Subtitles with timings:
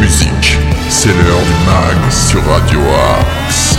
[0.00, 0.58] musique.
[0.88, 3.76] C'est l'heure du mag sur Radio Axe.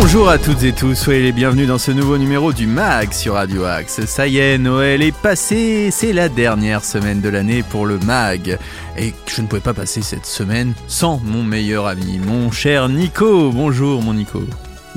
[0.00, 3.34] Bonjour à toutes et tous, soyez les bienvenus dans ce nouveau numéro du MAG sur
[3.34, 4.04] Radio Axe.
[4.06, 8.58] Ça y est, Noël est passé, c'est la dernière semaine de l'année pour le MAG.
[8.96, 13.50] Et je ne pouvais pas passer cette semaine sans mon meilleur ami, mon cher Nico.
[13.50, 14.44] Bonjour mon Nico.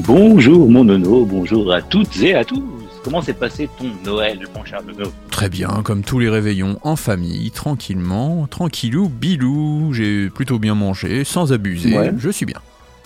[0.05, 2.63] Bonjour mon nono, bonjour à toutes et à tous.
[3.03, 5.09] Comment s'est passé ton Noël, mon cher nono?
[5.29, 9.93] Très bien, comme tous les réveillons, en famille, tranquillement, tranquillou, bilou.
[9.93, 12.11] J'ai plutôt bien mangé, sans abuser, Ouais.
[12.17, 12.57] je suis bien.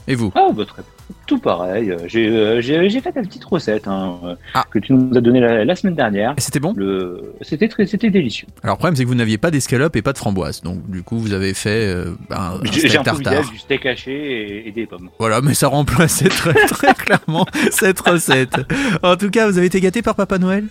[0.07, 0.83] Et vous Ah, bah, très.
[1.27, 1.91] Tout pareil.
[1.91, 4.63] euh, J'ai euh, j'ai- fait ta petite recette hein, euh, Ah.
[4.69, 6.33] que tu nous as donnée la, la semaine dernière.
[6.37, 7.33] Et C'était bon Le...
[7.41, 8.47] C'était très, c'était délicieux.
[8.63, 11.01] Alors le problème c'est que vous n'aviez pas d'escalope et pas de framboise, donc du
[11.03, 13.49] coup vous avez fait euh, un, un J'ai steak tartare.
[13.49, 15.09] du steak haché et, et des pommes.
[15.19, 18.55] Voilà, mais ça remplaçait très très clairement cette recette.
[19.03, 20.65] En tout cas, vous avez été gâté par Papa Noël?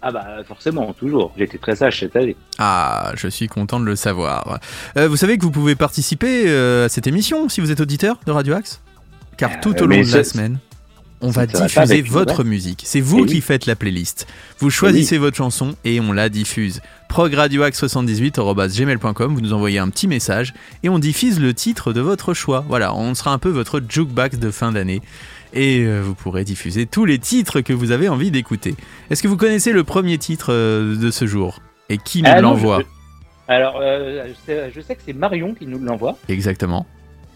[0.00, 1.32] Ah bah forcément, toujours.
[1.38, 2.36] Été très sage cette année.
[2.58, 4.60] Ah, je suis content de le savoir.
[4.96, 8.16] Euh, vous savez que vous pouvez participer euh, à cette émission si vous êtes auditeur
[8.26, 8.80] de Radio Axe?
[9.36, 10.58] Car tout Euh, au long de la semaine,
[11.20, 12.46] on va diffuser votre Noël.
[12.46, 12.82] musique.
[12.84, 13.40] C'est vous Eh qui oui.
[13.40, 14.28] faites la playlist.
[14.60, 16.80] Vous choisissez votre chanson et on la diffuse.
[17.08, 22.64] progradioaxe78.gmail.com, vous nous envoyez un petit message et on diffuse le titre de votre choix.
[22.68, 25.02] Voilà, on sera un peu votre jukebox de fin d'année.
[25.54, 28.74] Et euh, vous pourrez diffuser tous les titres que vous avez envie d'écouter.
[29.10, 31.60] Est-ce que vous connaissez le premier titre euh, de ce jour?
[31.88, 32.80] Et qui nous Ah l'envoie?
[32.80, 36.86] je- Alors, euh, je sais- je sais que c'est Marion qui nous l'envoie, Exactement.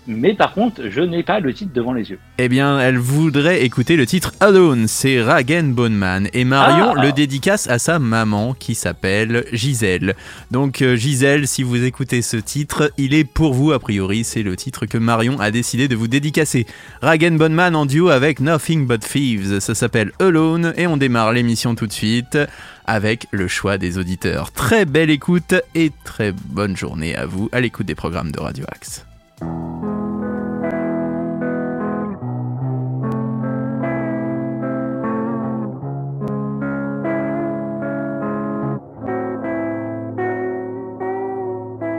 [0.06, 2.18] Mais par contre, je n'ai pas le titre devant les yeux.
[2.38, 6.28] Eh bien, elle voudrait écouter le titre Alone, c'est Ragen Boneman.
[6.32, 7.02] Et Marion Ah.
[7.02, 10.14] le dédicace à sa maman qui s'appelle Gisèle.
[10.50, 14.42] Donc euh, Gisèle, si vous écoutez ce titre, il est pour vous a priori, c'est
[14.42, 16.66] le titre que Marion a décidé de vous dédicacer.
[17.00, 21.74] Ragen Boneman en duo avec Nothing But Thieves, ça s'appelle Alone et on démarre l'émission
[21.74, 22.38] tout de suite
[22.86, 24.50] avec le choix des auditeurs.
[24.50, 28.64] Très belle écoute et très bonne journée à vous à l'écoute des programmes de Radio
[28.72, 29.06] Axe.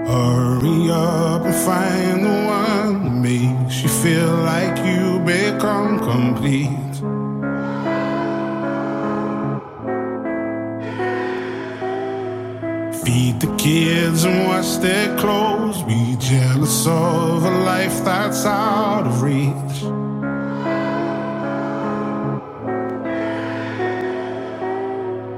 [0.06, 6.94] Hurry up and find the one that makes you feel like you become complete.
[13.03, 15.81] Feed the kids and wash their clothes.
[15.84, 19.75] Be jealous of a life that's out of reach.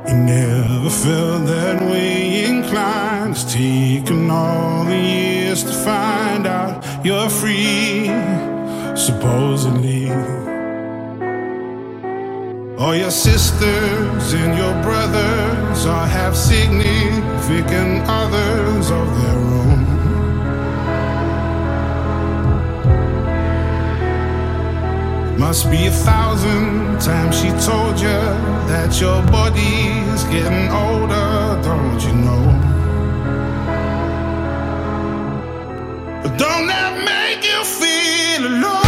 [0.08, 2.95] You never felt that way inclined.
[3.56, 8.08] Taken all the years to find out you're free,
[8.98, 10.12] supposedly.
[12.78, 19.86] All your sisters and your brothers all have significant others of their own.
[25.40, 28.20] Must be a thousand times she told you
[28.68, 32.75] that your body's getting older, don't you know?
[36.30, 38.85] Don't that make you feel alone?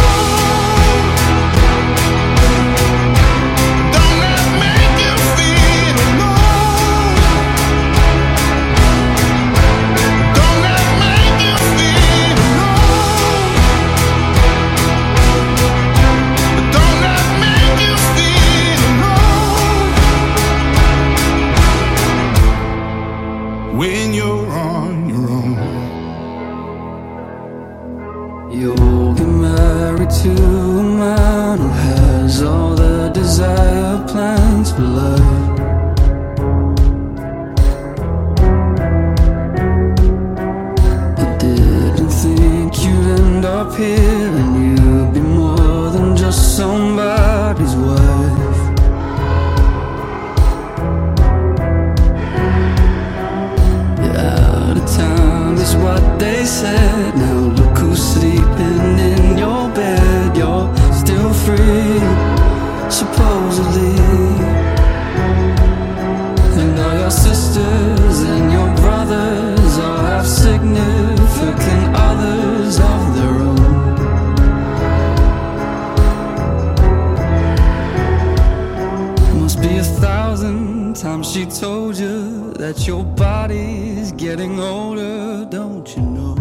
[83.38, 86.34] Body's getting older, don't you know?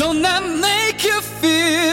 [0.00, 1.89] Don't that make you feel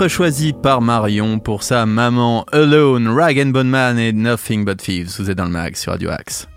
[0.00, 4.78] titre choisi par Marion pour sa maman Alone, Rag and Bone Man et Nothing But
[4.78, 5.14] Thieves.
[5.18, 6.48] Vous êtes dans le mag sur Radio Axe.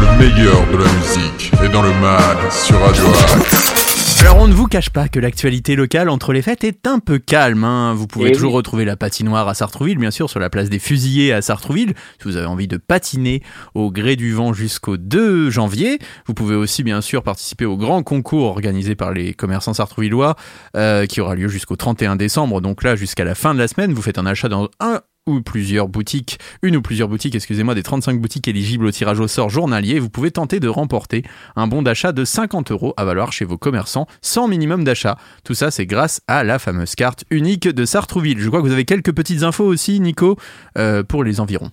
[0.00, 3.04] Le meilleur de la musique est dans le mag sur Radio
[3.36, 3.85] Axe.
[4.28, 7.20] Alors on ne vous cache pas que l'actualité locale entre les fêtes est un peu
[7.20, 7.62] calme.
[7.62, 7.94] hein.
[7.94, 8.56] Vous pouvez Eh toujours oui.
[8.56, 11.94] retrouver la patinoire à Sartrouville, bien sûr, sur la place des Fusillés à Sartrouville.
[12.20, 13.40] Si vous avez envie de patiner
[13.76, 18.02] au gré du vent jusqu'au 2 janvier, vous pouvez aussi bien sûr participer au grand
[18.02, 20.34] concours organisé par les commerçants sartrouvillois
[20.76, 22.60] euh, qui aura lieu jusqu'au 31 décembre.
[22.60, 25.42] Donc là, jusqu'à la fin de la semaine, vous faites un achat dans un ou
[25.42, 29.50] plusieurs boutiques, une ou plusieurs boutiques, excusez-moi, des 35 boutiques éligibles au tirage au sort
[29.50, 31.24] journalier, vous pouvez tenter de remporter
[31.56, 35.16] un bon d'achat de 50 euros à valoir chez vos commerçants sans minimum d'achat.
[35.44, 38.38] Tout ça, c'est grâce à la fameuse carte unique de Sartrouville.
[38.38, 40.36] Je crois que vous avez quelques petites infos aussi, Nico,
[40.78, 41.70] euh, pour les environs.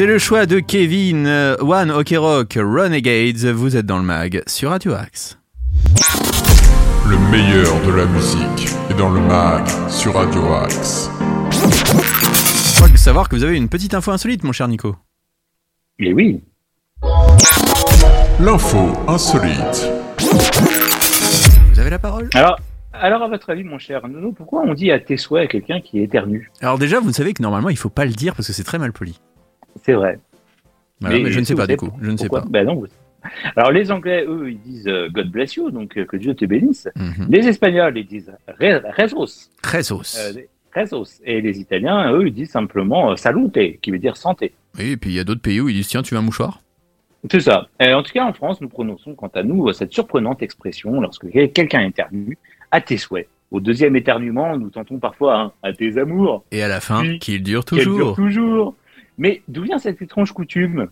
[0.01, 3.46] C'est le choix de Kevin, euh, One Ok Rock, Renegades.
[3.53, 5.38] Vous êtes dans le mag sur Radio Axe.
[7.08, 11.12] Le meilleur de la musique est dans le mag sur Radio Axe.
[11.51, 14.96] Je crois que savoir que vous avez une petite info insolite, mon cher Nico.
[16.00, 16.41] Et oui.
[18.39, 19.88] L'info insolite.
[21.74, 22.27] Vous avez la parole?
[22.34, 22.58] Alors,
[22.91, 25.79] alors à votre avis, mon cher Nono, pourquoi on dit à tes souhaits à quelqu'un
[25.79, 28.53] qui éternue Alors déjà, vous savez que normalement, il faut pas le dire parce que
[28.53, 29.20] c'est très mal poli.
[29.84, 30.20] C'est vrai.
[31.00, 31.92] Voilà, mais, je ne sais pas du coup.
[32.01, 32.44] Je ne sais pas.
[32.48, 32.88] Ben non, vous-
[33.56, 36.46] Alors les Anglais, eux, ils disent euh, God bless you, donc euh, que Dieu te
[36.46, 36.88] bénisse.
[36.96, 37.28] Mhm.
[37.30, 39.50] Les Espagnols, ils disent Re- Rezos.
[39.84, 40.18] Sauce.
[40.36, 40.42] Euh,
[40.75, 41.22] Rezos.
[41.24, 44.54] Et les Italiens, eux, ils disent simplement euh, Salute, qui veut dire santé.
[44.78, 46.24] Oui, et puis il y a d'autres pays où ils disent tiens, tu veux un
[46.24, 46.62] mouchoir?
[47.30, 47.68] C'est ça.
[47.80, 51.30] Et en tout cas, en France, nous prononçons quant à nous cette surprenante expression lorsque
[51.32, 52.38] quel- quelqu'un éternue
[52.72, 53.28] à tes souhaits.
[53.51, 57.44] Au deuxième éternuement, nous tentons parfois hein, à tes amours, Et à la fin, qu'il
[57.44, 58.75] dure qu'elle dure toujours.
[59.22, 60.88] Mais d'où vient cette étrange coutume?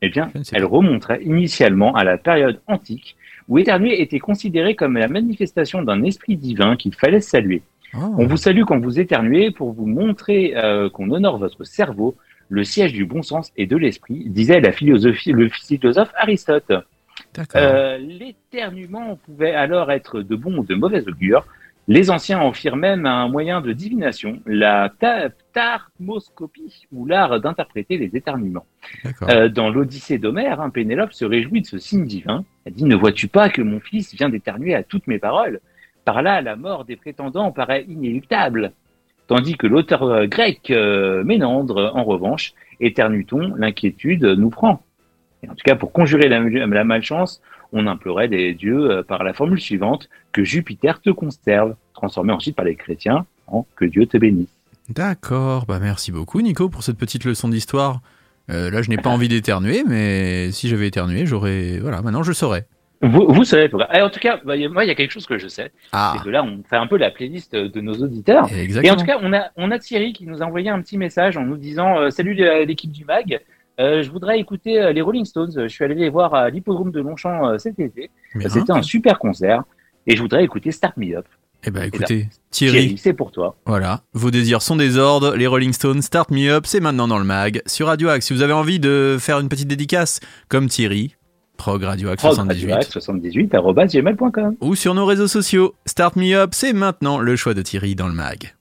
[0.00, 3.16] Eh bien, elle remonterait initialement à la période antique,
[3.48, 7.62] où éternuer était considéré comme la manifestation d'un esprit divin qu'il fallait saluer.
[7.94, 8.14] Oh.
[8.18, 12.14] On vous salue quand vous éternuez pour vous montrer euh, qu'on honore votre cerveau,
[12.48, 16.72] le siège du bon sens et de l'esprit, disait la philosophie, le philosophe Aristote.
[17.56, 21.44] Euh, L'éternuement pouvait alors être de bon ou de mauvais augure.
[21.86, 27.98] Les anciens en firent même un moyen de divination, la ta- tarmoscopie, ou l'art d'interpréter
[27.98, 28.64] les éternuements.
[29.28, 32.44] Euh, dans l'Odyssée d'Homère, hein, Pénélope se réjouit de ce signe divin.
[32.64, 35.60] Elle dit Ne vois-tu pas que mon fils vient d'éternuer à toutes mes paroles?
[36.06, 38.72] Par là, la mort des prétendants paraît inéluctable.
[39.26, 44.82] Tandis que l'auteur euh, grec euh, Ménandre, en revanche, éternue-t-on, l'inquiétude nous prend.
[45.42, 47.42] Et en tout cas, pour conjurer la, la malchance,
[47.74, 52.56] on implorait des dieux euh, par la formule suivante que Jupiter te conserve, transformé ensuite
[52.56, 54.48] par les chrétiens en que Dieu te bénisse.
[54.88, 55.66] D'accord.
[55.66, 58.00] Bah merci beaucoup, Nico, pour cette petite leçon d'histoire.
[58.50, 61.78] Euh, là, je n'ai pas envie d'éternuer, mais si j'avais éternué, j'aurais.
[61.78, 62.66] Voilà, maintenant je saurais.
[63.02, 65.36] Vous, vous savez, et en tout cas, bah, moi, il y a quelque chose que
[65.36, 65.72] je sais.
[65.92, 68.48] Ah, C'est que là, on fait un peu la playlist de nos auditeurs.
[68.50, 68.96] Et en exactement.
[68.96, 71.42] tout cas, on a, on a Thierry qui nous a envoyé un petit message en
[71.42, 73.40] nous disant euh, Salut euh, l'équipe du MAG,
[73.80, 75.52] Euh, je voudrais écouter euh, les Rolling Stones.
[75.56, 78.10] Je suis allé les voir à l'hippodrome de Longchamp euh, cet été.
[78.40, 79.64] C'était un super concert.
[80.06, 81.26] Et je voudrais écouter Start Me Up.
[81.66, 83.56] Eh ben écoutez, Thierry, Thierry, c'est pour toi.
[83.64, 87.18] voilà, vos désirs sont des ordres, les Rolling Stones, Start Me Up, c'est maintenant dans
[87.18, 88.26] le mag, sur Radio Axe.
[88.26, 91.16] Si vous avez envie de faire une petite dédicace, comme Thierry,
[91.56, 94.56] prog Radio Axe 78, 78 arobase gmail.com.
[94.60, 98.08] ou sur nos réseaux sociaux, Start Me Up, c'est maintenant le choix de Thierry dans
[98.08, 98.54] le mag.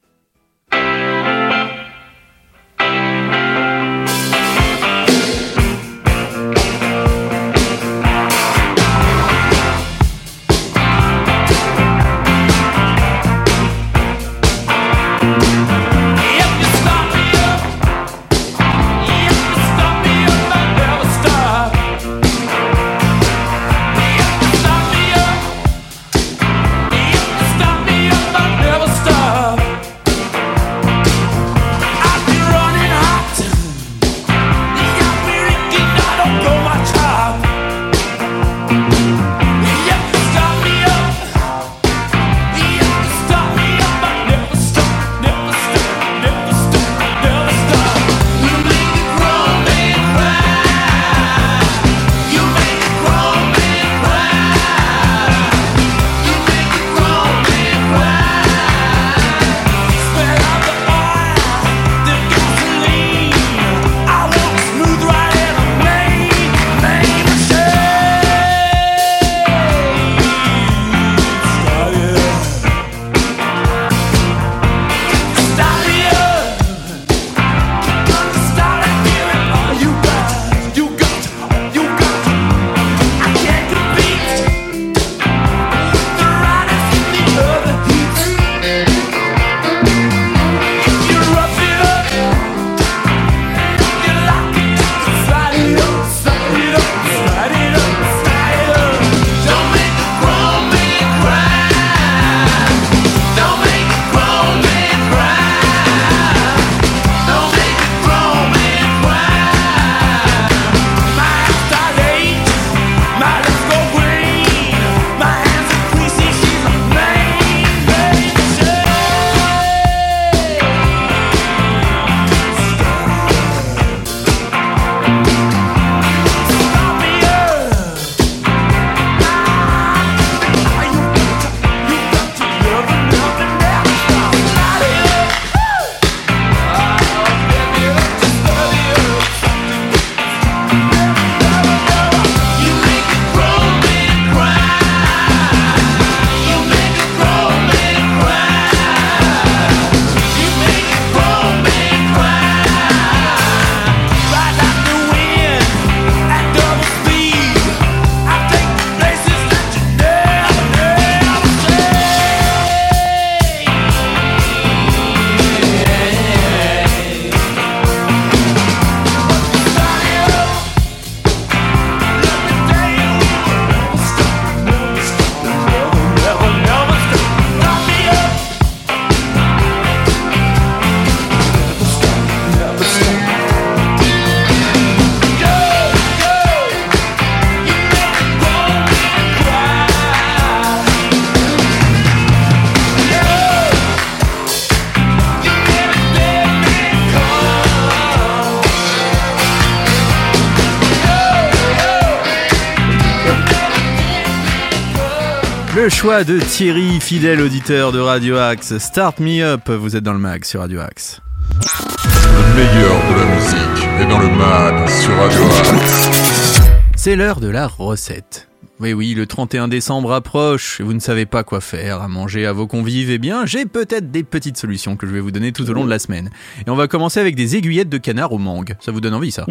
[205.83, 208.77] Le choix de Thierry, fidèle auditeur de Radio Axe.
[208.77, 211.19] Start Me Up, vous êtes dans le mag sur Radio Axe.
[211.59, 216.61] Le meilleur de la musique est dans le mag sur Radio Axe.
[216.95, 218.47] C'est l'heure de la recette.
[218.79, 222.45] Oui, oui, le 31 décembre approche et vous ne savez pas quoi faire à manger
[222.45, 223.11] à vos convives.
[223.11, 225.83] Eh bien, j'ai peut-être des petites solutions que je vais vous donner tout au long
[225.83, 226.29] de la semaine.
[226.65, 228.75] Et on va commencer avec des aiguillettes de canard au mangue.
[228.79, 229.45] Ça vous donne envie, ça?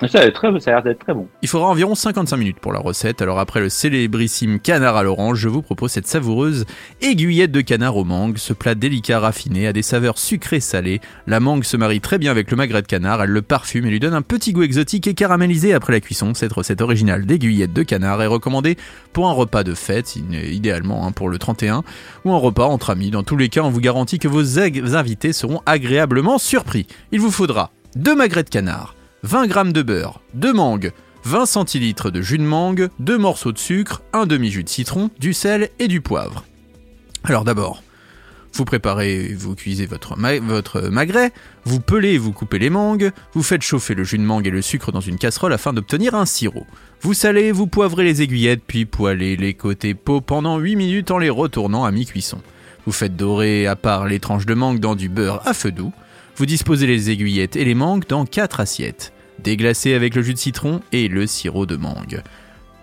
[0.00, 1.26] Ça a l'air d'être très bon.
[1.40, 3.22] Il faudra environ 55 minutes pour la recette.
[3.22, 6.66] Alors après le célébrissime canard à l'orange, je vous propose cette savoureuse
[7.00, 8.36] aiguillette de canard au mangue.
[8.36, 11.00] Ce plat délicat raffiné a des saveurs sucrées salées.
[11.26, 13.90] La mangue se marie très bien avec le magret de canard, elle le parfume et
[13.90, 16.34] lui donne un petit goût exotique et caramélisé après la cuisson.
[16.34, 18.76] Cette recette originale d'aiguillette de canard est recommandée
[19.14, 21.84] pour un repas de fête, idéalement hein, pour le 31,
[22.24, 23.10] ou un repas entre amis.
[23.10, 26.86] Dans tous les cas, on vous garantit que vos invités seront agréablement surpris.
[27.12, 28.95] Il vous faudra deux magrets de canard,
[29.26, 30.92] 20 g de beurre, 2 mangues,
[31.24, 35.34] 20 centilitres de jus de mangue, 2 morceaux de sucre, un demi-jus de citron, du
[35.34, 36.44] sel et du poivre.
[37.24, 37.82] Alors d'abord,
[38.52, 41.32] vous préparez, vous cuisez votre, ma- votre magret,
[41.64, 44.50] vous pelez et vous coupez les mangues, vous faites chauffer le jus de mangue et
[44.50, 46.64] le sucre dans une casserole afin d'obtenir un sirop.
[47.00, 51.18] Vous salez, vous poivrez les aiguillettes, puis poêlez les côtés peau pendant 8 minutes en
[51.18, 52.38] les retournant à mi-cuisson.
[52.86, 55.92] Vous faites dorer à part les tranches de mangue dans du beurre à feu doux.
[56.36, 60.38] Vous disposez les aiguillettes et les mangues dans 4 assiettes, déglacées avec le jus de
[60.38, 62.22] citron et le sirop de mangue.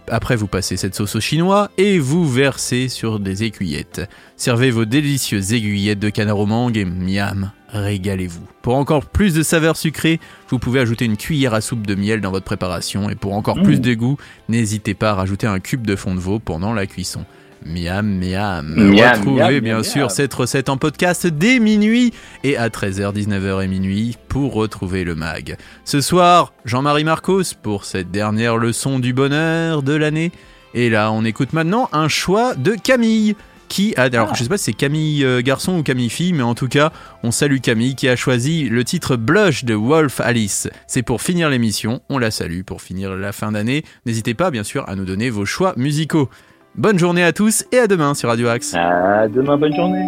[0.09, 4.01] Après, vous passez cette sauce au chinois et vous versez sur des aiguillettes.
[4.35, 8.45] Servez vos délicieuses aiguillettes de canard au mangue et miam, régalez-vous.
[8.61, 12.19] Pour encore plus de saveurs sucrées, vous pouvez ajouter une cuillère à soupe de miel
[12.19, 14.17] dans votre préparation et pour encore plus de goût,
[14.49, 17.25] n'hésitez pas à rajouter un cube de fond de veau pendant la cuisson.
[17.65, 18.73] Miam, miam.
[18.75, 20.09] Miam, Retrouvez miam, bien miam, sûr miam.
[20.09, 25.15] cette recette en podcast dès minuit et à 13h, 19h et minuit pour retrouver le
[25.15, 25.55] mag.
[25.85, 30.31] Ce soir, Jean-Marie Marcos pour cette dernière leçon du bonheur de l'année.
[30.73, 33.35] Et là, on écoute maintenant un choix de Camille.
[33.69, 36.43] Qui a, alors je sais pas si c'est Camille euh, garçon ou Camille fille, mais
[36.43, 36.91] en tout cas,
[37.23, 40.67] on salue Camille qui a choisi le titre Blush de Wolf Alice.
[40.85, 43.83] C'est pour finir l'émission, on la salue pour finir la fin d'année.
[44.05, 46.29] N'hésitez pas, bien sûr, à nous donner vos choix musicaux.
[46.75, 48.73] Bonne journée à tous et à demain sur Radio Axe.
[48.73, 50.01] À demain, bonne journée.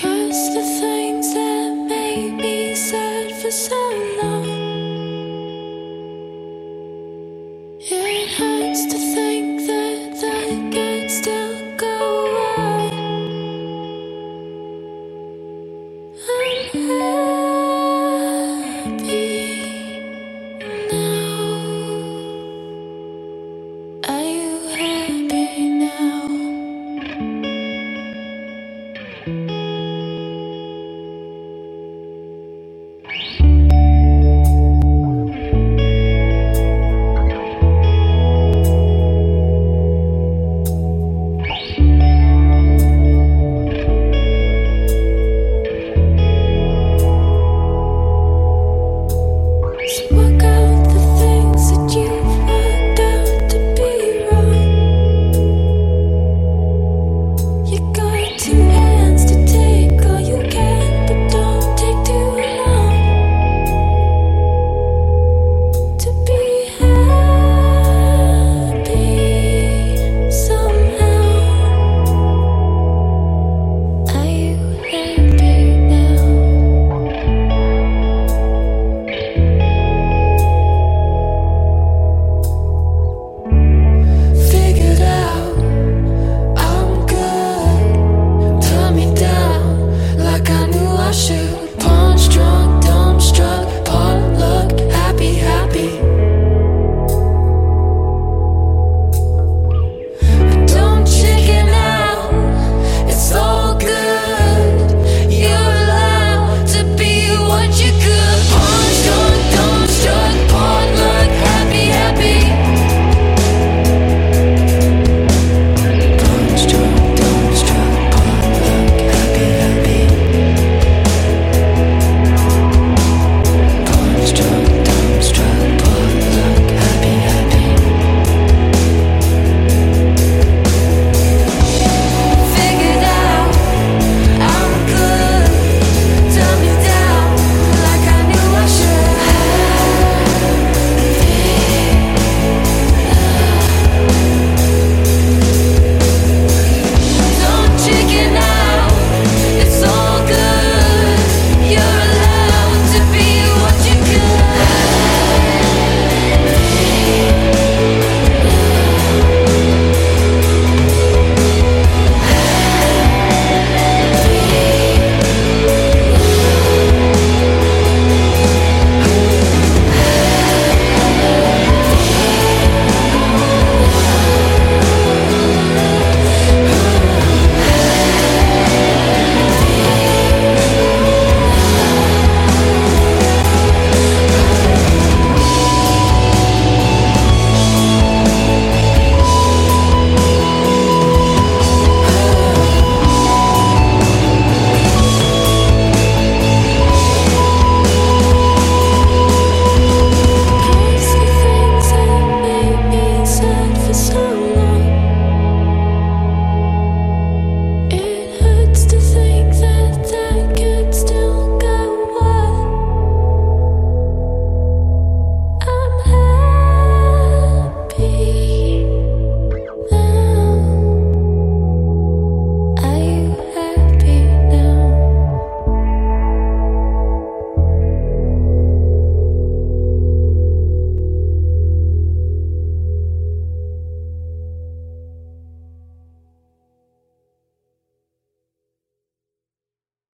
[0.00, 0.62] Cause